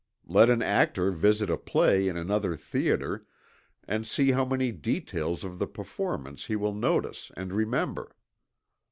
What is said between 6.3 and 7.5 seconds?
he will notice